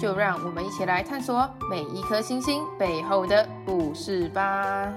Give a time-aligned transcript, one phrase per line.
[0.00, 4.94] 就让我们一起来探索每一颗星星背后的故事吧。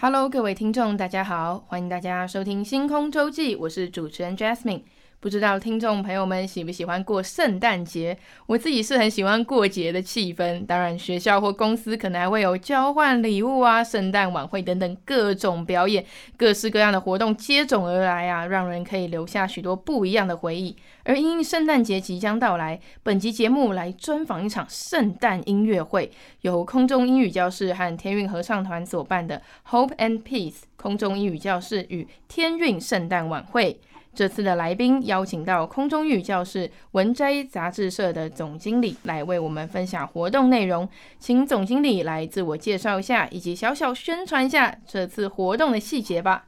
[0.00, 4.82] Hello，各位听众，大家好，欢迎大家收听《星空周记》，我是主持人 Jasmine。
[5.18, 8.16] 不知道听众朋友们喜不喜欢过圣诞节？
[8.46, 10.64] 我自己是很喜欢过节的气氛。
[10.66, 16.04] 当然，学校或公司可能还会有交换礼物啊、圣诞晚会等等各种表演，
[16.36, 20.76] 各式各样的活动接踵而来啊，让人可以留下许多不一样的回忆。
[21.02, 33.80] 而因圣诞节即将到来，本集节目来专访一场圣诞音乐会，由空中英语教室和天韵合唱团所办的 Hope and Peace 空中英语教室与天韵圣诞晚会。
[34.16, 46.46] 这次的来宾邀请到空中英语教室文摘杂志社的总经理来为我们分享活动内容，请总经理来自我介绍一下，以及小小宣传一下这次活动的细节吧。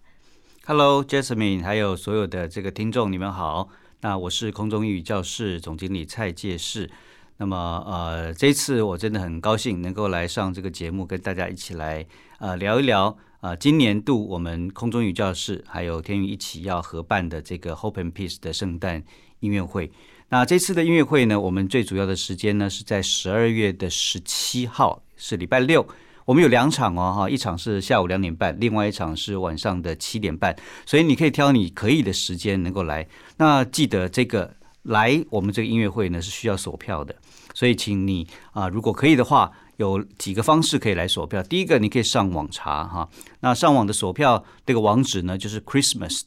[0.65, 3.69] Hello，Jasmine，还有所有的这个听众，你们好。
[4.01, 6.89] 那我是空中英语教室总经理蔡介士。
[7.37, 12.07] 那么呃，这次我真的很高兴能够来上这个节目，跟大家一起来
[12.39, 13.15] 呃聊一聊。
[13.41, 19.01] 啊，今年度我们空中英语教室还有天宇一起要合办的这个 Hope and Peace 的圣诞
[19.39, 19.93] 音乐会。
[20.31, 25.87] 那这次的音乐会呢，我们最主要的时间呢是在十二月的十七号，是礼拜六。
[26.25, 30.57] 我们有两场哦，哈，一场是下午两点半，另外一场是晚上的七点半。
[30.85, 33.07] 所以你可以挑你可以的时间能够来。
[33.37, 34.53] 那记得这个
[34.83, 37.15] 来我们这个音乐会呢是需要锁票的，
[37.55, 39.53] 所以请你啊，如果可以的话。
[39.79, 41.43] 有几个方式可以来索票。
[41.43, 43.09] 第一个，你可以上网查哈，
[43.41, 46.23] 那上网的索票这个网址呢，就是 Christmas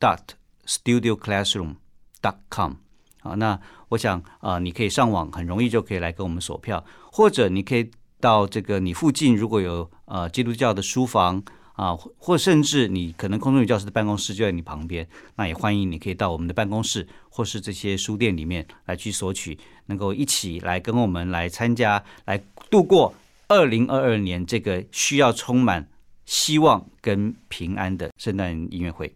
[0.00, 0.18] dot
[0.66, 1.74] Studio Classroom
[2.20, 2.72] dot com
[3.20, 3.34] 啊。
[3.34, 3.60] 那
[3.90, 7.90] 我想啊，你可以上网，很容易就可以来跟我们索票，或者你可以
[8.20, 11.42] 到这个你附近如果有呃基督教的书房。
[11.74, 22.40] 啊，或甚至你可能空中英语教室的办公室就在你旁边，那也欢迎你可以到我们的办公室或是这些书店里面来去索取，能够一起来跟我们来参加，来
[22.70, 23.12] 度过
[23.48, 25.88] 二零二二年这个需要充满
[26.24, 29.12] 希望跟平安的圣诞音乐会。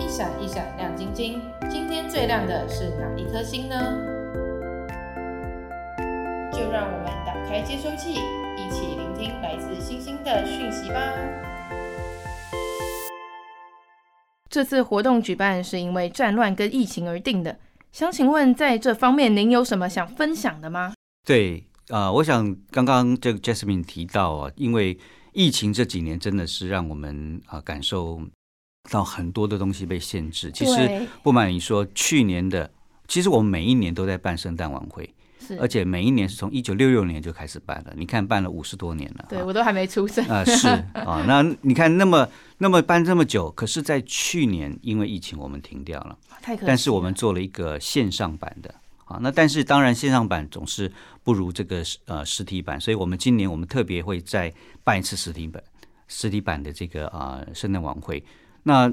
[0.00, 1.38] 一闪一闪亮晶晶，
[1.68, 4.23] 今天最亮的是哪一颗星呢？
[6.54, 8.12] 就让我们打开接收器，
[8.56, 11.00] 一起聆听来自星星的讯息吧。
[14.48, 17.58] 这次活动举办是因为战乱跟疫情而定的，
[17.90, 20.94] 想请问在这方面您有什么想分享的吗？
[21.26, 24.96] 对，啊、呃，我想刚刚这个 Jasmine 提到啊，因为
[25.32, 28.22] 疫情这几年真的是让我们啊感受
[28.88, 30.52] 到很多的东西被限制。
[30.52, 32.70] 其实不瞒你说，去年的
[33.08, 35.12] 其实我们每一年都在办圣诞晚会。
[35.60, 39.26] 而且每一年是从一九六六年就开始办了，你看办了五十多年了。
[39.28, 40.46] 对，我都还没出生啊、呃！
[40.46, 42.28] 是啊， 那你看那么
[42.58, 46.66] 那么办这么久，可是，在去年因为疫情我们停掉了，太可惜了。
[46.68, 48.74] 但是我们做了一个线上版的
[49.04, 50.90] 啊，那但是当然线上版总是
[51.22, 55.62] 不如这个呃实体版，所以我们今年我们特别会再办一次实体版
[56.08, 58.24] 实体版的这个啊圣诞晚会。
[58.62, 58.92] 那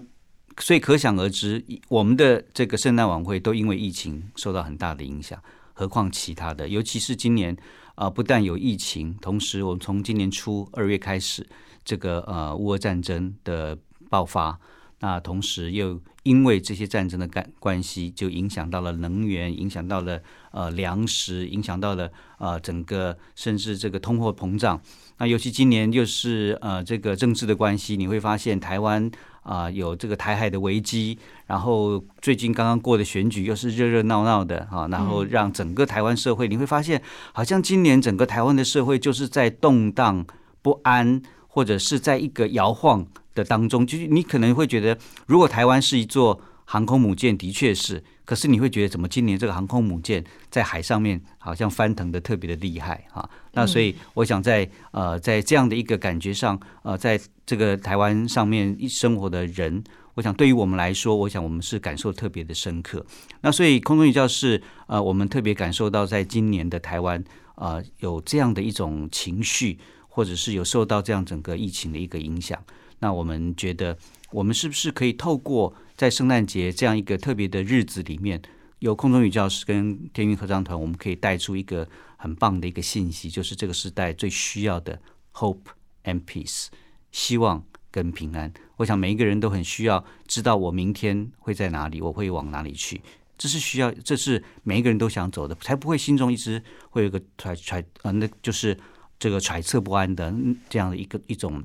[0.58, 5.42] 所以可想而知，我们的这个圣诞晚会都因为疫情受到很大的影响。
[5.82, 7.58] 何况其他的，尤其是今年
[7.96, 11.44] 啊、不但有疫情，同时我们从今年初二月开始，
[11.84, 13.76] 这个呃乌俄战争的
[14.08, 14.60] 爆发，
[15.00, 20.22] 那同时又因为这些战争的关关系，就影响到了能源，影响到了
[20.52, 24.80] 呃粮食，影响到了呃整个甚至这个通货膨胀。
[25.18, 29.10] 那尤其今年又是呃这个政治的关系，你会发现台湾。
[29.42, 31.18] 啊、呃，有这个台海的危机，
[31.48, 37.02] 然后最近刚刚过的选举又是热热闹闹的啊，然后让整个台湾社会，你会发现，
[37.34, 40.26] 好像今年整个台湾的社会就是在动荡
[40.62, 43.86] 不安，或者是在一个摇晃的当中。
[43.86, 48.04] 就是你可能会觉得，如果台湾是一座航空母舰，的确是。
[48.32, 53.30] 可是你会觉得，怎么今年这个航空母舰在海上面好像翻腾的特别的厉害哈？
[53.52, 59.84] 那所以我想在呃在这样的一个感觉上，呃，在这个台湾上面一生活的人，
[60.14, 63.06] 我想对于我们来说，我想我们是感受特别的深刻。
[63.42, 67.22] 那所以空中英语教室呃，我们特别感受到在今年的台湾
[67.56, 69.78] 呃有这样的一种情绪。
[70.14, 72.62] 或者是有受到这样整个疫情的一个影响，
[73.00, 73.98] 那我们觉得，
[74.32, 78.42] 我们是不是可以透过在圣诞节这样一个特别的日子里面，
[78.80, 81.88] 有空中女教师跟天韵合唱团，我们可以带出一个
[82.18, 85.00] 很棒的一个信息，就是这个时代最需要的
[85.32, 85.60] hope
[86.06, 86.70] and peace，
[87.12, 88.52] 希望跟平安。
[88.78, 93.00] 我想每一个人都很需要知道我明天会在哪里，我会往哪里去。
[93.38, 98.76] 这是需要，这是每一个人都想走的，才不会心中一直会有一个揣揣呃，那就是
[99.20, 100.34] 这个揣测不安的
[100.68, 101.64] 这样的一个一种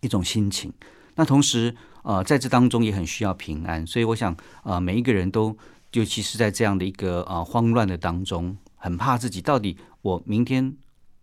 [0.00, 0.72] 一种心情。
[1.16, 1.76] 那同时
[2.08, 4.34] 呃，在这当中也很需要平安，所以我想
[4.64, 5.54] 呃，每一个人都。
[5.92, 10.76] 尤其是在这样的一个呃慌乱的当中，很怕自己到底我明天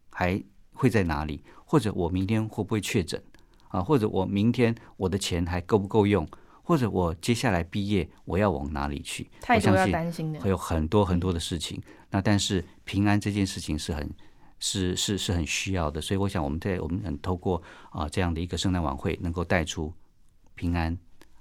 [0.09, 0.41] 还
[0.73, 3.21] 会在哪里，或者我明天会不会确诊
[3.67, 6.27] 啊，或者我明天我的钱还够不够用，
[6.63, 9.29] 或者我接下来毕业我要往哪里去？
[9.39, 11.79] 太多要担心的，会有很多很多的事情。
[12.09, 14.09] 那但是平安这件事情是很
[14.59, 17.61] 是是是很需要的，所以我想我们在我们很透过
[17.91, 19.93] 啊这样的一个圣诞晚会，能够带出
[20.55, 20.97] 平安。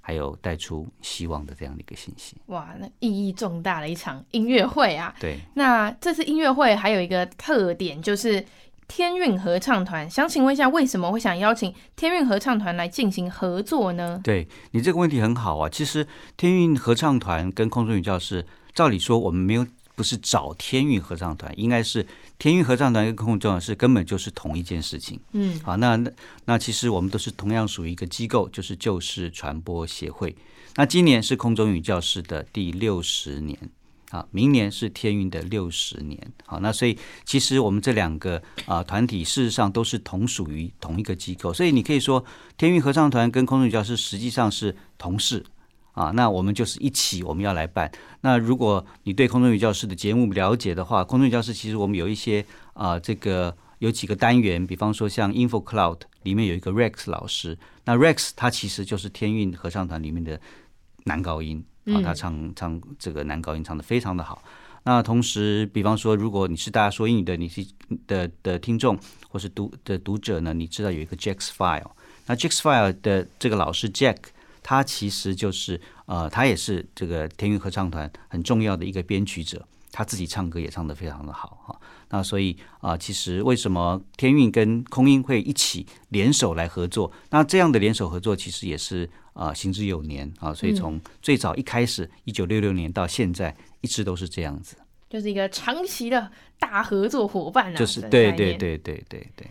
[0.06, 2.37] 还有带出希望的这样的一个信息。
[2.49, 5.14] 哇，那意义重大的一场音乐会啊！
[5.19, 8.44] 对，那这次音乐会还有一个特点就是
[8.87, 10.08] 天韵合唱团。
[10.11, 14.20] 想请问一下，为什么会想邀请天韵合唱团来进行合作呢？
[14.22, 15.70] 对，你这个问题很好啊。
[15.70, 16.06] 其实
[16.37, 18.44] 天韵合唱团跟空中女教室，
[18.75, 19.66] 照理说我们没有。
[19.94, 22.06] 不是找天韵合唱团，应该是
[22.38, 25.20] 天韵合唱团跟空中女教室根本就是同一件事情。
[25.32, 26.11] 嗯，好，那那
[26.46, 30.35] 那其实我们都是同样属于一个机构，就是旧式传播协会。
[30.76, 33.56] 那今年是空中女教室的第六十年，
[34.11, 36.19] 啊，明年是天运的六十年。
[36.44, 42.25] 好，那所以其实我们这两个啊团体事实上都是同属于同一个机构，所以你可以说
[42.56, 45.44] 天运合唱团跟空中女教师实际上是同事。
[45.94, 47.91] 啊，那我们就是一起，我们要来办。
[48.20, 60.41] 那如果你对空中语教室的节目了解的话，空中语教室其实我们有一些啊，这个有几个单元，比方说像 Info Cloud 里面有一个 Rex 老师，那 Rex 他其实就是天韵合唱团里面的
[61.05, 64.43] 男高音啊，他唱唱这个男高音唱的非常的好。
[64.82, 67.64] 那同时，比方说，如果你是大家说英语的，你是
[68.08, 68.99] 的的听众
[69.31, 71.93] 或是读的读者呢，你知道有一个 Jack's File，
[72.26, 74.17] 那 Jack's File 的这个老师 Jack。
[74.64, 81.81] 他其实就是呃，他也是这个天韵合唱团很重要的一个编曲者，他自己唱歌也唱得非常的好哈。
[82.08, 87.12] 那所以啊、呃，其实为什么天韵跟空音会一起联手来合作？
[87.31, 90.55] 那这样的联手合作其实也是啊、呃，行之有年啊。
[90.55, 94.76] 所以从最早一开始，一九六六年到现在，一直都是这样子，
[95.11, 97.76] 就是一个长期的大合作伙伴啊。
[97.76, 99.50] 就是对对对对对对。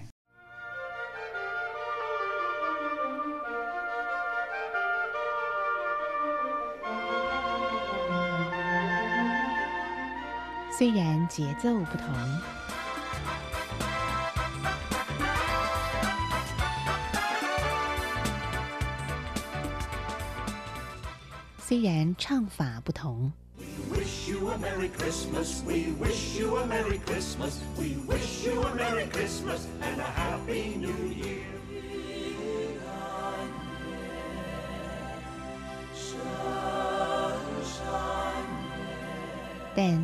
[10.76, 12.08] 虽然节奏不同，
[21.60, 23.32] 虽然唱法不同。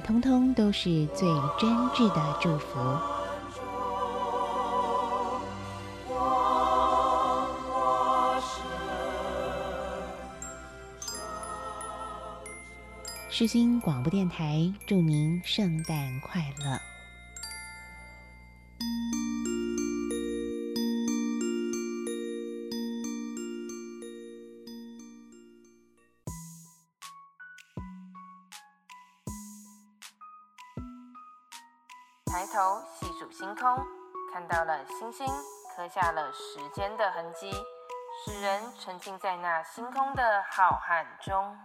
[0.09, 1.29] 通通都是最
[1.59, 2.79] 真挚的祝福。
[13.29, 16.78] 世新广播电台祝您圣诞快乐。
[32.31, 33.83] 抬头细数星空，
[34.31, 35.27] 看到了星星，
[35.75, 37.51] 刻下了时间的痕迹，
[38.23, 41.57] 使人沉浸在那星空的浩瀚中。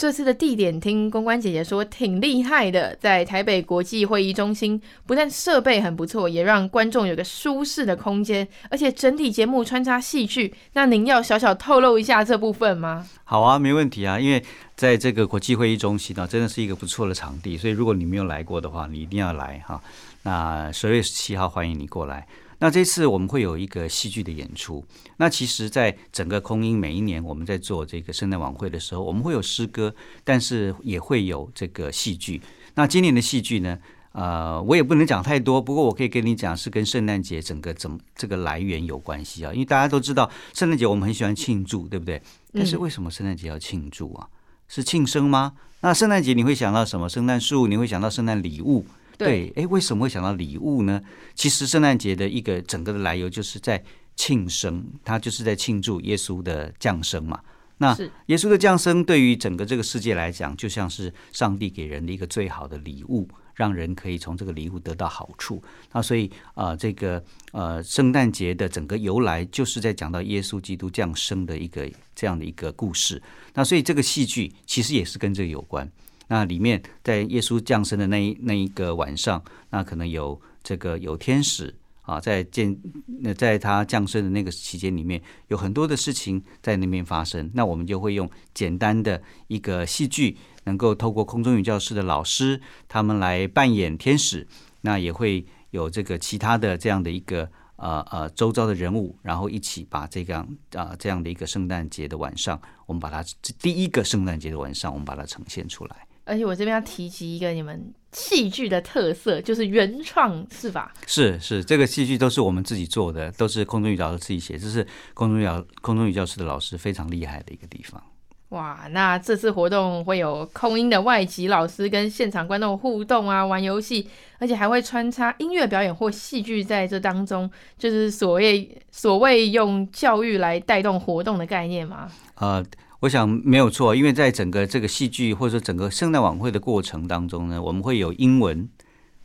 [0.00, 10.54] 这次的地点，听公关姐姐说挺厉害的，在台北国际会议中心，不但设备很不错，也让观众有个舒适的空间，而且整体节目穿插戏剧。
[10.72, 13.06] 那您要小小透露一下这部分吗？
[13.24, 14.42] 好啊，没问题啊，因为。
[14.74, 19.78] 在这个国际会议中心呢，真的是一个不错的场地，所以如果你没有来过的话，你一定要来哈。
[20.22, 22.26] 那十月十七号欢迎你过来。
[22.60, 24.84] 那这次我们会有一个戏剧的演出。
[25.16, 32.40] 那其实，在整个空音每一年我们在做这个圣诞晚会的时候，我们会有诗歌，但是也会有这个戏剧。
[32.74, 33.78] 那今年的戏剧呢，
[34.12, 39.52] 呃，我也不能讲太多，不过我可以跟你讲，是跟圣诞节整个怎么这个来源有关系啊。
[39.52, 42.22] 因为大家都知道，圣诞节我们很喜欢庆祝，对不对？
[42.52, 44.28] 但是为什么圣诞节要庆祝啊？
[44.68, 45.54] 是庆生吗？
[45.80, 47.08] 那圣诞节你会想到什么？
[47.08, 48.84] 圣诞树，你会想到圣诞礼物，
[49.24, 51.00] 对，哎，为什么会想到礼物呢？
[51.34, 53.82] 其实圣诞节的一个整个的来由，就是在
[54.16, 57.40] 庆生，它就是在庆祝耶稣的降生嘛。
[57.78, 57.96] 那
[58.26, 65.62] 耶稣的降生对于整个这个世界来讲，就像是上帝给人的一个最好的礼物，让人可以从这个礼物得到好处。
[65.90, 73.22] 那所以啊、呃，这个呃，圣诞节的整个由来，就是在讲到耶稣基督降生的一个这样的一个故事。
[73.54, 75.90] 那所以这个戏剧其实也是跟这个有关。
[76.30, 81.74] 那里面在耶稣降生的那一那一个晚上，那可能有这个有天使。
[82.02, 82.76] 啊，在见
[83.20, 87.48] 那在他降生的那个期间里面，有很多的事情在那边发生。
[87.54, 94.44] 那我们就会用简单的一个戏剧，能够透过空中语教室的老师他们来扮演天使。
[94.80, 100.36] 那也会有这个其他的这样的一个呃呃周遭的人物，然后一起把这个
[100.74, 103.22] 啊、这样的一个圣诞节的晚上，我们把它
[103.60, 106.09] 第一个圣诞节的晚上，我们把它呈现出来。
[106.24, 110.92] 而且我这边要提及一个你们戏剧的特色，就是原创是吧？
[111.06, 118.02] 是是，这个戏剧都是我们自己做的，都是空中语教师自己写，这是空中语空中语教室的老师非常厉害的一个地方。
[118.50, 124.08] 哇，那这次活动会有空音的外籍老师跟现场观众互动啊，玩游戏，
[124.38, 127.48] 而且还会穿插音乐表演或戏剧在这当中，
[127.78, 132.10] 就是所谓所谓用教育来带动活动的概念吗？
[132.36, 132.64] 呃。
[133.00, 138.68] 我想没有错，因为在整个这个戏剧或者说整个圣诞晚会的过程当中呢，我们会有英文，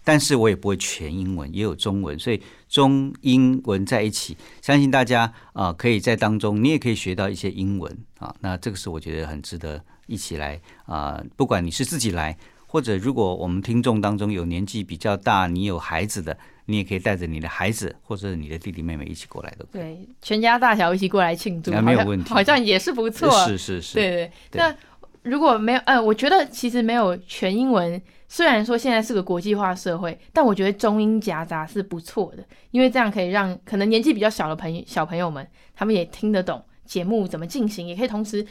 [0.01, 8.33] 但是我也不会全英文，也有中文，所以中英文在一起，相信大家啊、可以在当中，你也可以学到一些英文啊。
[8.39, 12.37] 那这个是我觉得很值得一起来啊、不管你是自己来，
[12.75, 16.37] 或者如果我们听众当中有年纪比较大，你有孩子的。
[16.67, 23.29] 你也可以带着你的孩子或者你的弟弟妹妹一起过来的，对，全家大小一起过来庆祝，没有问题，好像也是不错。
[23.45, 24.59] 是是是，对对，对。
[24.59, 24.75] 那
[25.21, 38.43] 如果没有，呃，我觉得其实没有全英文，虽然说现在是个国际化社会，但我觉得中英夹杂是不错的，因为这样可以让可能年纪比较小的朋友小朋友们，他们也听得懂节目怎么进行，也可以同时。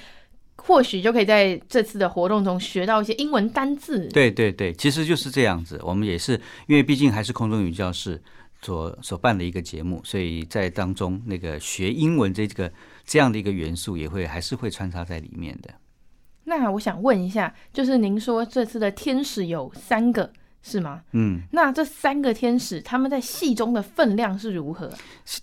[0.67, 4.09] 或许就可以在这次的活动中学到一些英文单字。
[4.09, 5.79] 对对对，其实就是这样子。
[5.83, 6.33] 我们也是
[6.67, 8.23] 因为毕竟还是空中语教室
[8.63, 12.73] 所所办的一个节目，所以在当中那个学英文这个
[13.05, 15.71] 这样的一个元素也会还是会穿插在里面的。
[16.45, 20.33] 那我想问一下，就是您说这次的天使有三个。
[20.67, 21.03] 是吗？
[21.13, 24.91] 嗯，那这三个天使他们在戏中的分量是如何？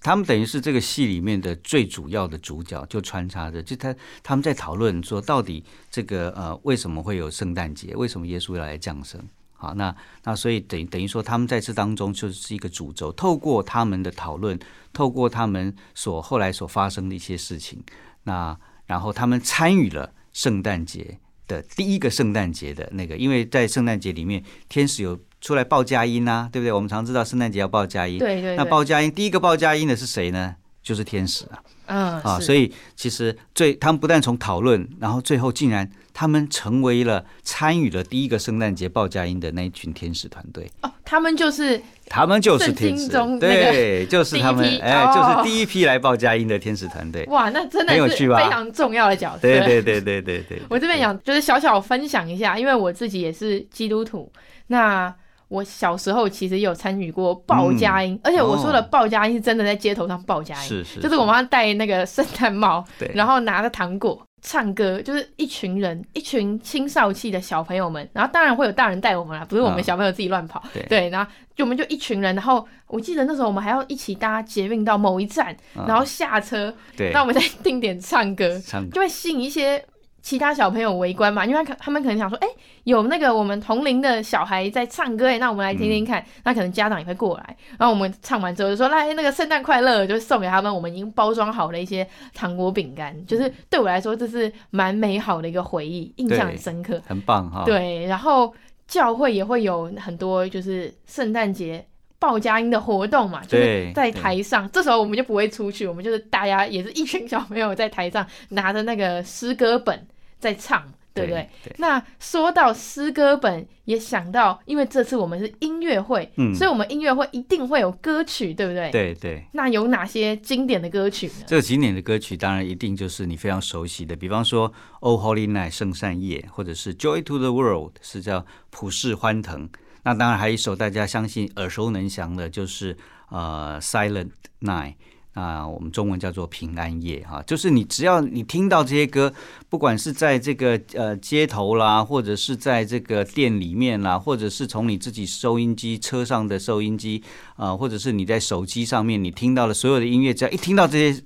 [0.01, 7.95] 他们等于是这个戏里面的最主要的主角，就穿插着，就他他们在讨论说，到底这个呃为什么会有圣诞节？
[7.95, 9.21] 为什么耶稣要来降生？
[9.53, 14.59] 好，那那所以等于等于说，他们在这当中就是一个主轴，透过他们的讨论，
[14.91, 17.83] 透过他们所后来所发生的一些事情，
[18.23, 21.19] 那然后他们参与了圣诞节。
[21.51, 26.71] 的第一个圣诞节的那个，因为在圣诞节里面，天使有出来报佳音呐，对不对？
[26.71, 28.55] 我们常知道圣诞节要报佳音，对对。
[28.55, 30.55] 那报佳音，第一个报佳音的是谁呢？
[30.81, 31.63] 就是天使啊。
[31.93, 40.71] 嗯啊，所以其实最他们不但从讨论，然后最后竟然他们成为了参与了第一个圣诞节报佳音的那一群天使团队。
[40.83, 43.09] 哦，他们就是他们就是天使，
[43.41, 47.25] 对，就是他们，哎，就是第一批来报佳音的天使团队。
[47.25, 49.41] 哇，那真的是非常重要的角色。
[49.41, 50.61] 对对对对对对。
[50.69, 54.31] 我这边想就是小小分享一下，因为我自己也是基督徒，
[54.67, 55.13] 那。
[55.51, 75.53] 我小时候其实也有参与过报佳音，嗯，而且我说的报佳音是真的在街头上报佳音，是是，就是我妈戴那个圣诞帽， 对，然后拿着糖果唱歌，就是一群人，一群青少期的小朋友们，然后当然会有大人带我们啦，不是我们小朋友自己乱跑，啊，对，对，然后就我们就一群人，然后我记得那时候我们还要一起搭捷运到某一站，
[75.85, 78.91] 然后下车，对，那我们再 定点唱歌，唱歌。
[78.93, 79.83] 就会吸引一些。
[80.21, 86.21] 其他小朋友围观嘛，因为他他们可能想说，哎、欸，有那个我们同龄的小孩在唱歌，哎，那我们来听听看。
[86.21, 90.73] 嗯、那可能家长也会过来，然后我们唱完之后就说，来那个圣诞快乐，就送给他们。
[90.73, 97.63] 我们已经包装好的一些糖果饼干，就是对我来说这是蛮美好的一个回忆，印象很深刻，很棒哈。
[97.65, 98.53] 对，然后
[98.87, 101.85] 教会也会有很多就是圣诞节。
[102.19, 110.05] 报佳音的活动嘛，就是在台上，这时候我们就不会出去，我们就是大家也是一群小朋友在台上拿着那个诗歌本
[110.41, 110.83] 在唱，
[111.13, 111.47] 对不对？
[111.63, 118.89] 对对，那说到诗歌本，也想到，因为这次我们是音乐会，嗯，所以我们音乐会一定会有歌曲，对不对？
[118.91, 119.45] 对对。
[119.53, 121.45] 那有哪些经典的歌曲呢？
[121.45, 124.69] 这个经典的歌曲当然一定就是你非常熟悉的，比方说
[125.01, 129.69] 《O Holy Night》圣善夜，或者是《Joy to the World》是叫普世欢腾。
[130.03, 132.97] 那当然还有一首大家相信耳熟能详的，就是
[133.29, 134.31] 呃《Silent
[134.61, 134.93] Night》。
[135.33, 139.33] 啊，我们中文叫做平安夜哈，就是你只要你听到这些歌，
[139.69, 147.23] 不管是在这个呃街头啦，或者是在这个店里面啦，或者是从你自己收音机车上的收音机
[147.55, 151.23] 啊，或者是你在手机上面你听到了所有的音乐，只要一听到这些，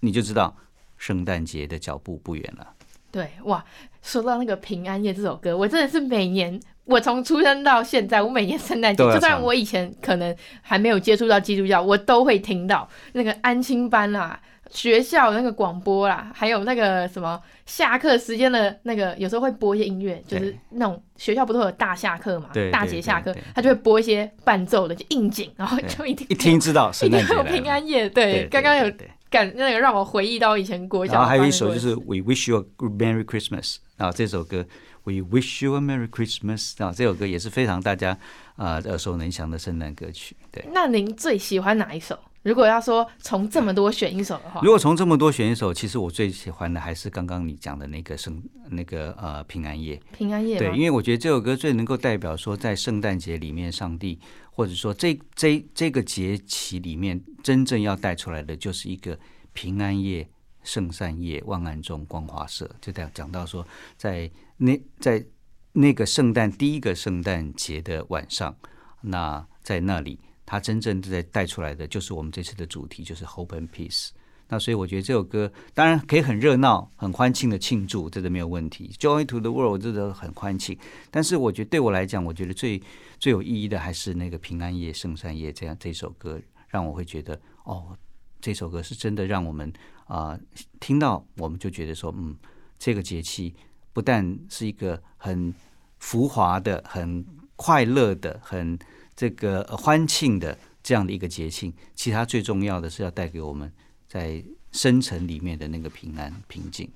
[0.00, 0.56] 你就知道
[0.96, 2.66] 圣诞节的脚步不远了。
[3.10, 3.62] 对，哇，
[4.02, 6.60] 说到那个平安夜这首歌，我真的是每年。
[6.84, 12.86] 我从出生到现在，我每年圣诞节，就算我以前可能还没有接触到基督教，我都会听到。
[13.12, 28.92] 那个安亲班啦、学校那个广播啦，还有那个什么下课时间的那个，有时候会播一些音乐，就是那种学校不都有大下课嘛，大节下课，他就会播一些伴奏的，就应景，然后就一听一听知道圣诞节 平安夜，对，刚刚有
[29.32, 34.64] 感那个让我回忆到以前国家，然后还有一首就是 We Wish You a Merry Christmas 啊，这首歌。
[35.04, 38.16] We wish you a Merry Christmas 啊，这首歌也是非常大家
[38.54, 40.36] 啊耳熟能详的圣诞歌曲。
[40.52, 42.16] 对，那您最喜欢哪一首？
[42.44, 50.00] 如果要说从这么多选一首的话，如果从这么多选一首，其实我最喜欢的还是刚刚你讲的那个圣那个呃平安夜。
[50.16, 54.20] 平安夜，对，因为我觉得这首歌最能够代表说，在圣诞节里面，上帝
[54.52, 59.18] 或者说这这这个节气里面，真正要带出来的就是一个
[59.52, 60.28] 平安夜。
[60.64, 63.66] 圣善夜，万暗中光华社，就讲讲到说，
[63.96, 65.26] 在那在
[65.72, 68.56] 那个圣诞第一个圣诞节的晚上，
[69.00, 74.10] 那在那里，他真正在带出来的就是我们这次的主题，就是 Hope and Peace。
[74.52, 78.94] 那所以我觉得这首歌当然可以很热闹、很欢庆的庆祝，这个没有问题。
[78.98, 80.78] Joy to the world，这个很欢庆。
[81.10, 82.82] 但是我觉得对我来讲，我觉得最
[83.18, 87.96] 最有意义的还是那个平安夜、圣善夜这样这首歌，让我会觉得哦，
[88.42, 89.72] 这首歌是真的让我们。
[90.04, 90.38] 啊、
[90.80, 92.36] 听到我们就觉得说，嗯，
[92.78, 93.54] 这个节气
[93.94, 95.54] 不但是一个很
[95.98, 97.24] 浮华的、很
[97.56, 98.78] 快乐的、很
[99.16, 103.72] 这个欢庆的这样的一个节庆，其他最重要的是要带给我们
[104.12, 106.86] 在深层里面的那个平安平静。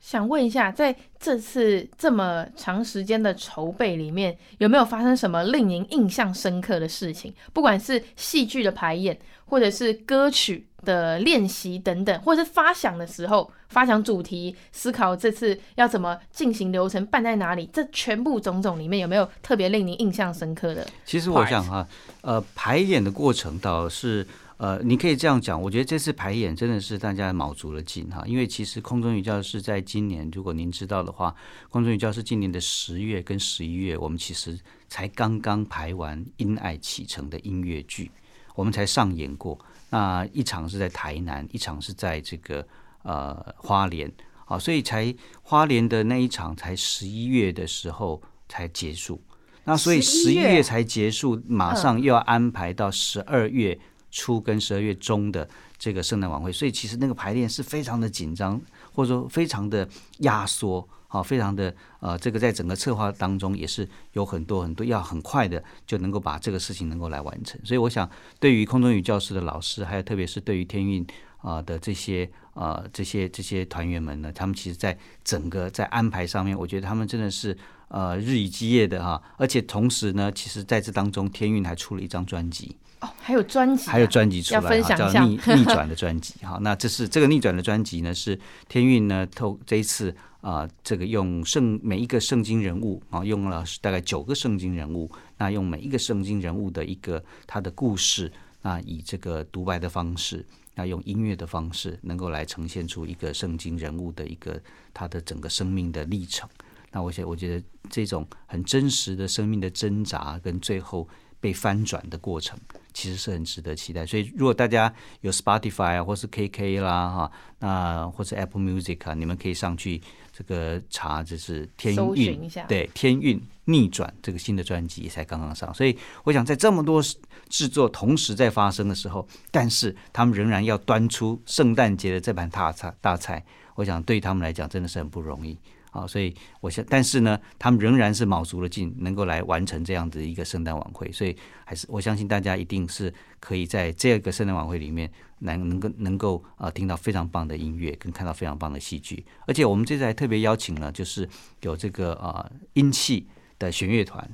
[0.00, 7.34] 想问一下，在这次这么长时间的筹备里面，有没有发生什么令您印象深刻的事情？
[7.52, 20.86] 不管是戏剧的排演，或者是歌曲的练习等等，或者是发想的时候，发想主题，思考这次要怎么进行流程，办在哪里，这全部种种里面，有没有特别令您印象深刻的？
[21.04, 21.86] 其实我想哈，
[22.22, 24.26] 呃，排演的过程倒是。
[24.56, 31.34] 呃，你可以这样讲，我觉得这次排演真的是大家卯足了劲哈，因为其实空中语教室在今年，如果您知道的话，
[31.70, 34.56] 空中语教室今年的十月跟十一月，我们其实
[34.88, 38.08] 才刚刚排完《因爱启程》的音乐剧，
[38.54, 39.58] 我们才上演过，
[39.90, 42.64] 那一场是在台南，一场是在这个
[43.02, 44.10] 呃花莲，
[44.44, 45.12] 啊，所以才
[45.42, 49.20] 花莲的那一场才十一月的时候才结束，
[49.64, 53.76] 那所以十一月才结束，马上又要安排到十二月。
[54.14, 55.46] 初跟十二月中的
[55.76, 58.60] 这个圣诞晚会，所以其实那个排练是非常的紧张，
[58.92, 59.86] 或者说非常的
[60.18, 67.60] 压缩，啊，非常的呃，这个在整个策划当中也是有很多很多要很快的就能够把这个事情能够来完成。
[67.64, 71.04] 所以我想，对于空中语教室的老师，还有特别是对于天韵
[71.38, 82.76] 啊的这些啊这些这些团员们呢，他们其实在整个在安排上面，我觉得他们真的是呃日以继夜的哈，而且同时呢，其实在这当中，天韵还出了一张专辑。
[83.04, 86.34] 哦，还有专辑，还有专辑出来，享叫逆 逆转的专辑。
[86.42, 104.58] 好，那这是这个逆转的专辑呢，是天运呢透这一次啊、呃，这个用圣每一个圣经人物啊，用了大概九个圣经人物，那用每一个圣经人物的一个他的故事，那以这个独白的方式，那用音乐的方式，能够来呈现出一个圣经人物的一个
[104.94, 106.48] 他的整个生命的历程。
[106.90, 111.06] 那我想，我觉得这种很真实的生命的挣扎跟最后
[111.44, 112.58] 被翻转的过程。
[112.94, 120.00] 其实是很值得期待，所以如果大家有 Spotify 啊，或是 KK 啦哈，那或者 Apple Music 啊，你们可以上去
[120.32, 127.02] 这个查，就是天韵对天韵逆转这个新的专辑才刚刚上，所以我想在这么多
[127.48, 135.58] 制作同时在发生的时候，但是他们仍然要端出圣诞节的这盘大菜大菜，我想对他们来讲真的是很不容易。
[135.94, 141.10] 啊，所以我想，但是呢，他们仍然是卯足了劲，能够来完成这样子一个圣诞晚会。
[141.12, 149.24] 所以，还是我相信大家一定是可以在这个圣诞晚会里面，能能够能够啊听到非常棒的音乐，跟看到非常棒的戏剧。
[149.46, 151.28] 而且我们这次还特别邀请了，就是
[151.60, 153.28] 有这个啊音器
[153.60, 154.28] 的弦乐团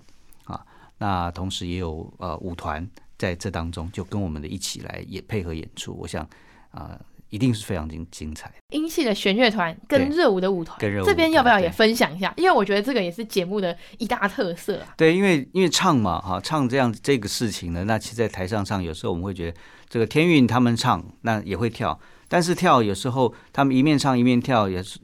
[0.44, 0.64] 啊，
[0.96, 5.92] 那同时也有呃舞团在这当中，就跟我们的一起来也配合演出。
[5.92, 6.26] 我想
[6.70, 6.98] 啊。
[7.30, 8.52] 一定是非常精精彩。
[8.70, 12.32] 英系的弦乐团跟热舞的舞团，跟热舞这边要不要也分享一下？
[12.36, 14.94] 因为我觉得这个也是节目的一大特色啊。
[14.96, 19.56] 对，因为因为唱嘛，哈，唱这样这个事情呢，那其实在台上唱，有时候我们会觉得
[19.88, 25.00] 这个天韵他们唱，那也会跳，但是跳有时候他们一面唱一面跳，也是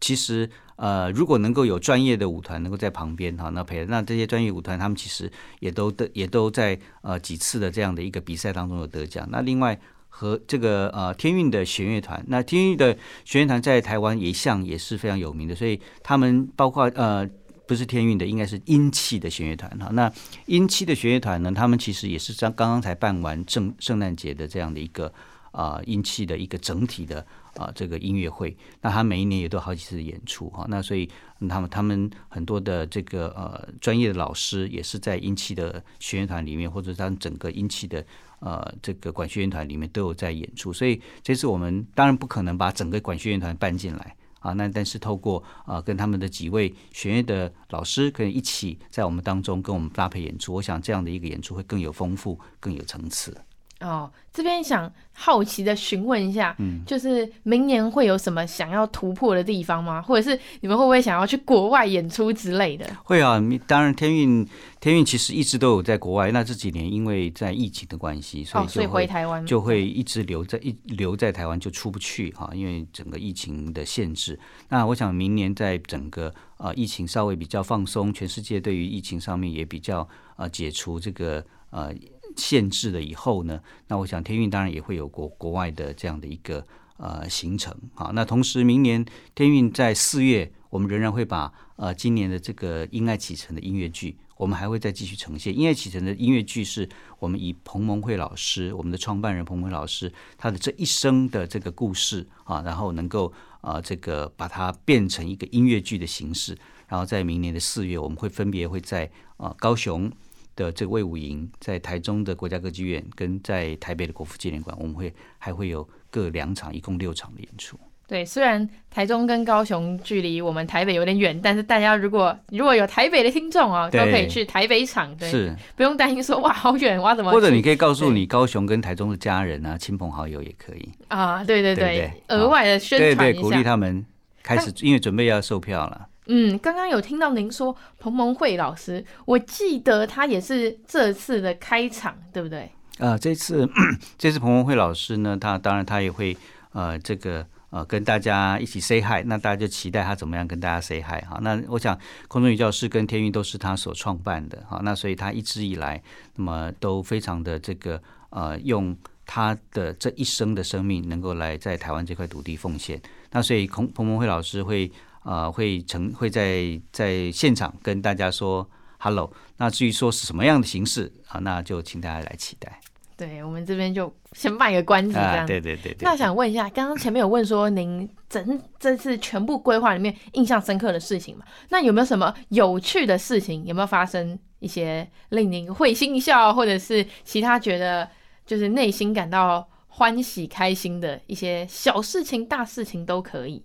[0.00, 9.28] 其实呃，如果能够有专业的舞团能够在旁边哈，那陪那这些专业舞团他们其实也都得也都在呃几次的这样的一个比赛当中有得奖。
[9.30, 9.78] 那另外。
[10.18, 17.28] 和这个呃天韵的弦乐团，那天韵的弦乐团在台湾一向也是非常有名的，所以他们包括呃
[17.66, 19.90] 不是天韵的，应该是英气的弦乐团哈。
[19.92, 20.10] 那
[20.46, 25.12] 英气的弦乐团呢，他们其实也是刚刚刚才办完圣圣诞节的这样的一个
[25.50, 28.56] 啊阴气的一个整体的啊这个音乐会。
[28.80, 30.64] 那他每一年也都好几次演出哈。
[30.68, 31.08] 那所以
[31.48, 38.04] 他们他们很多的这个呃专业的老师也是在英气的弦乐团里面，或者他们整个英气的。
[38.40, 44.52] 呃，这个管弦乐团里面都有在演出，所以这次我们当然不可能把整个管弦乐团搬进来啊。
[44.52, 53.34] 那但是透过啊、跟他们的几位弦乐的老师可以一起在我们当中跟我们搭配演出，我想这样的一个演出会更有丰富、更有层次。
[53.80, 60.00] 哦，这边想好奇的询问一下，嗯，就是明年会有什么想要突破的地方吗？
[60.00, 62.86] 或者是你们会不会想要去国外演出之类的？
[63.04, 64.48] 会啊，当然天运
[64.80, 66.32] 天运其实一直都有在国外。
[66.32, 74.40] 那这几年因为在疫情的关系，所以就会、哦、所以回台湾就会一直留在一留在台湾就出不去哈，因为整个疫情的限制。
[74.70, 81.92] 那我想明年在整个呃疫情稍微比较放松，全世界对于疫情上面也比较呃解除这个呃。
[82.36, 86.64] 限制了以后呢，那我想天韵当然也会有国国外的这样的一个
[86.98, 95.52] 呃行程好，那同时明年天韵在四月，我们仍然会把呃今年的这个《因爱启程》的音乐剧，我们还会再继续呈现。
[95.56, 106.56] 《因爱启程》的音乐剧是我们以彭蒙惠老师，我们的创办人彭蒙惠老师他的这一生的这个故事啊，然后能够啊这个把它变成一个音乐剧的形式，
[106.88, 110.10] 然后在明年的四月，我们会分别会在啊高雄。
[110.56, 117.78] 的这个魏武营，在台中的国家歌剧院跟在台北的国父纪念馆，我们会还会有各两场，一共六场的演出。
[118.08, 127.32] 对，虽然台中跟高雄距离我们台北有点远，但是大家如果如果有台北的听众啊，都可以去台北场，对，是不用担心说哇好远，哇怎么？
[127.32, 134.06] 或者你可以告诉你高雄跟台中的家人啊，亲朋好友也可以啊，对对对，额、啊、外的宣传一下，对对，鼓励他们
[134.40, 136.06] 开始，因为准备要售票了。
[136.28, 142.70] 嗯，刚刚有听到您说彭蒙惠老师，我记得他也是这次的开场，对不对？
[142.98, 143.68] 呃，这次
[144.18, 146.36] 这次彭蒙惠老师呢，他当然他也会
[146.72, 151.38] 呃这个呃跟大家一起 say hi，那大家就期待他怎么样跟大家 say hi 哈。
[151.42, 156.02] 那我想空中女教室跟天韵都是他所创办的哈，那所以他一直以来
[156.34, 163.00] 那么都非常的这个呃用他的这一生的生命能够来在台湾这块土地奉献。
[163.30, 164.90] 那所以彭彭蒙惠老师会。
[165.26, 168.68] 啊、呃，会成会在在现场跟大家说
[169.00, 169.28] hello。
[169.56, 172.80] 那至于说是什么样的形式啊，那就请大家来期待。
[173.16, 175.38] 对，我们这边就先卖个关子，这样。
[175.38, 176.04] 啊、对，对，对对对。
[176.04, 181.44] 那想问一下，刚刚前面有问说您整这次全部规划里面印象深刻的事情嘛？
[181.70, 183.64] 那有没有什么有趣的事情？
[183.64, 188.08] 有没有发生一些令您会心一笑，或者是其他觉得
[188.44, 193.64] 就是内心感到欢喜开心的一些小事情、大事情都可以？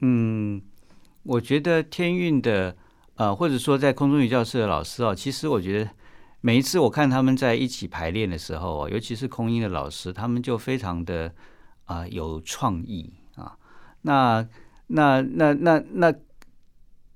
[0.00, 0.62] 嗯。
[1.24, 2.76] 我觉得天韵的，
[3.14, 5.90] 呃，或者说在空中语教室的老师啊，其实我觉得
[6.40, 11.32] 每一次我看他们在一起排练的时候，尤其是空音的老师，他们就非常的
[11.84, 13.56] 啊、有创意啊。
[14.02, 14.44] 那
[14.88, 16.12] 那那那那，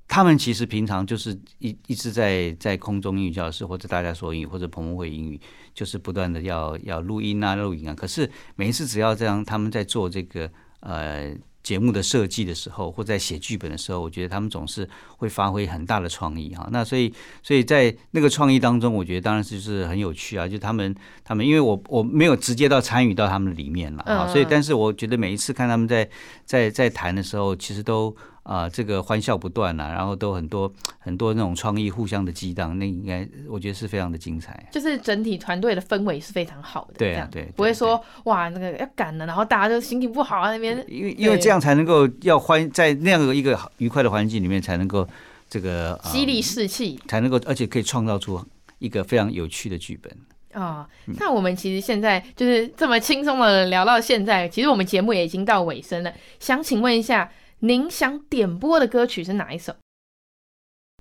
[0.07, 5.41] 他们其实平常就是一一直在在空中英语教室或者大家说英语或者彭蒙惠英语，
[5.75, 7.95] 就是不断的要要录音啊录音啊。
[7.95, 11.37] 可是每一次只要这样，他们在做这个呃。
[11.67, 16.69] 节目的设计的时候，或在写剧本的时候，我觉得他们总是会发挥很大的创意哈。
[16.71, 20.47] 那所以，所以在那个创意当中，我觉得当然是就是很有趣啊。
[20.47, 26.09] 就他们，他们因为我我没有直接到参与到他们里面了啊，所以但是我觉得每一次看他们在
[26.45, 28.17] 在在谈的时候，其实都。
[28.47, 34.69] 啊、呃，这个欢笑不断啊，然后都很多很多那种创意互相的激荡，那应该我觉得是非常的精彩。
[34.71, 40.77] 就是整体团队的氛围是非常好的，对啊，对，对，不会说哇那个要赶了，然后大家就心情不好啊那边。
[40.87, 45.05] 因为因为这样才能够要欢在那样的一个愉快的环境里面才能够
[45.51, 48.41] 这个、呃、激励士气，才能够而且可以创造出
[48.79, 50.13] 一个非常有趣的剧本。
[50.53, 50.87] 啊、哦，
[51.19, 57.29] 那我们其实现在就是这么轻松的聊到现在，其实我们节目也已经到尾声了，想请问一下。
[57.61, 59.75] 您想点播的歌曲是哪一首？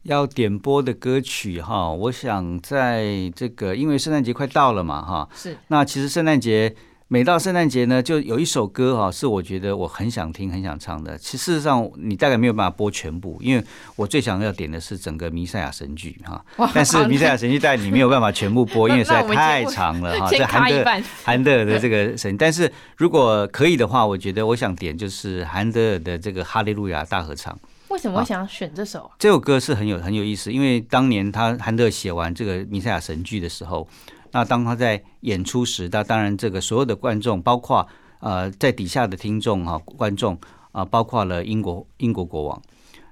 [0.04, 5.58] 要点播的歌曲哈，我想在这个，因为圣诞节快到了嘛哈，是。
[5.68, 6.76] 那其实圣诞节
[7.08, 11.16] 每到圣诞节呢，就有一首歌哈，是我觉得我很想听、很想唱的。
[11.16, 13.64] 其实事实上，你大概没有办法播全部，因为
[13.96, 16.44] 我最想要点的是整个弥赛亚神剧哈。
[16.74, 20.28] 但是弥赛亚神剧带你没有办法全部播， 因为实在太长了哈。
[20.32, 27.54] 这韩德尔韩德尔的这个神，但是如果可以的话，我觉得我想点就是韩德尔的这个《哈利路亚大合唱》。
[27.90, 29.12] 为什么我想要选这首？
[29.20, 33.88] 这首歌是很有很有意思，因为当年他韩德尔写完这个弥赛亚神剧的时候。
[34.36, 37.88] 那当他在演出时，那当然这个所有的观众，包括
[38.20, 40.38] 呃在底下的听众哈，观众
[40.74, 42.62] 啊，包括了英国英国国王，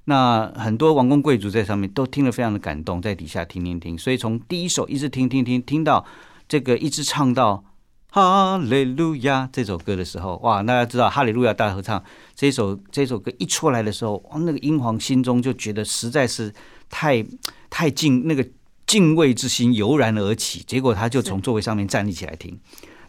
[0.04, 6.06] 那很多王公贵族在上面都听了非常的感动，在底下听听听，所以从第一首一直听听听听到
[6.50, 7.64] 这个一直唱到
[8.12, 12.04] 哈利路亚这首歌的时候，哇，大家知道哈利路亚大合唱
[12.36, 16.54] 这首这首歌一出来的时候，哇，那个英皇心中就觉得实在是
[16.90, 17.26] 太
[17.70, 18.46] 太敬那个。
[18.86, 22.60] 敬畏之心油然而起，结果他就从座位上面站立起来听。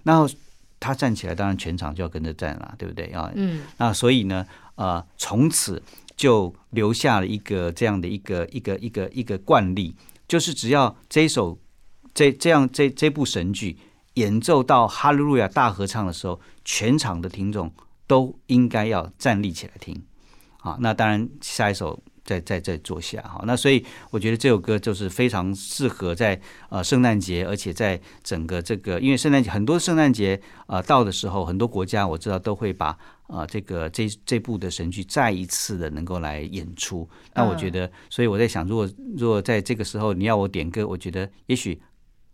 [0.02, 0.28] 然后
[0.78, 3.30] 他站起来，当然全场就要跟着站了，对不对啊？
[3.34, 3.62] 嗯。
[3.78, 5.82] 那所以呢，呃，从此
[6.16, 9.96] 就留下了一个这样的一个一个一个一个惯例，
[10.28, 11.58] 就是只要这一首
[12.14, 13.78] 这这样这这部神剧
[14.14, 17.72] 演奏到哈利路亚大合唱的时候，全场的听众
[18.06, 20.02] 都应该要站立起来听。
[20.58, 22.02] 啊，那当然下一首。
[22.24, 32.86] 在在在坐下哈，那所以我觉得这首歌就是非常适合在呃圣诞节，而且在整个这个，因为圣诞节很多圣诞节呃到的时候，很多国家我知道都会把
[33.26, 37.06] 啊、呃、这个这这部的神剧再一次的能够来演出。
[37.34, 41.80] 那我觉得，所以我在想，如果如果在这个时候你要我点歌，我觉得也许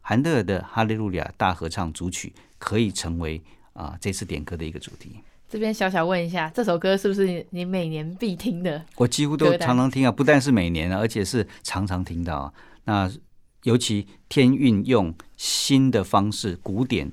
[0.00, 5.16] 韩德尔的《哈利路亚大合唱组曲》可以成为啊、呃、这次点歌的一个主题。
[5.51, 8.81] 这边小小问一下，这首歌是不是你每年必听的？
[8.95, 12.53] 我几乎都常常听啊，不但是每年啊，而且是常常听到啊。
[12.85, 13.11] 那
[13.65, 17.11] 尤其天运用新的方式，古典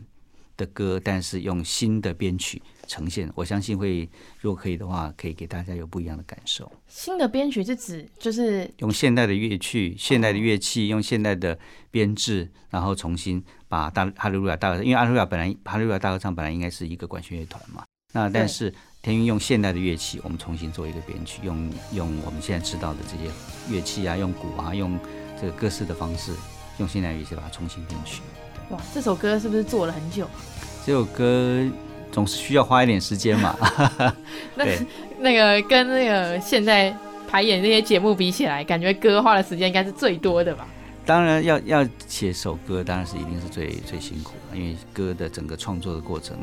[0.55, 4.07] 的歌，但是用新的编曲呈现，我相信会，
[4.39, 6.71] 如果可以的话，可以给大家有不一样的感受。
[6.87, 11.57] 新的编曲是指就是用现代的乐器、现代的乐器，用现代的
[11.89, 17.83] 编制，然后重新把大哈利路亚大合唱，因为哈利路亚本来哈利路亚大合唱本来应该是一个管弦乐团嘛。
[18.13, 23.31] 那但是天韵用现代的乐器，我们重新做一个编曲，用用我们现在知道的这些
[23.69, 24.97] 乐器啊，用鼓啊，用
[25.39, 26.31] 这个各式的方式，
[26.79, 28.21] 用现代乐器把它重新编曲。
[28.69, 30.27] 哇，这首歌是不是做了很久？
[30.85, 31.63] 这首歌
[32.11, 33.55] 总是需要花一点时间嘛。
[34.55, 34.65] 那
[35.19, 36.95] 那个跟那个现在
[37.29, 40.65] 排演这些节目比起来，感觉歌花的时间应该是最多的吧？
[41.05, 46.37] 当然要要写首歌，当然是一定是最最辛苦的，因为歌的整个创作的过程。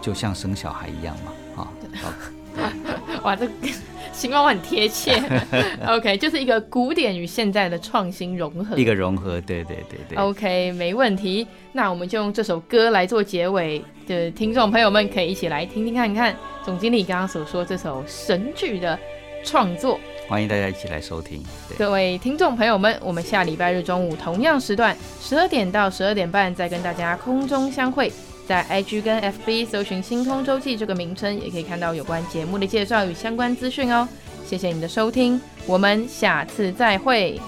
[0.00, 1.68] 就像生小孩一样嘛，
[2.02, 2.22] 啊，
[3.22, 3.48] 哇，这
[4.12, 5.22] 形容很贴切。
[5.86, 10.18] OK，就是一个古典与现在的创新融合，一个融合，对对对对。
[10.18, 11.46] OK，没问题。
[11.72, 16.34] 那我们就用这首歌来做结尾，的听众朋友们可以一起来听听看看
[16.64, 18.98] 总经理刚刚所说这首神剧的
[19.44, 20.00] 创作。
[20.28, 21.42] 欢迎大家一起来收听。
[21.78, 28.12] 各位听众朋友们，我们下礼拜日中午同样时段，十二点到十二点半再跟大家空中相会。
[28.48, 34.08] 在 IG 跟 FB 搜寻“星空周记”这个名称，也可以看到有关节目的介绍与相关资讯哦。
[34.46, 37.38] 谢谢你的收听，我们下次再会。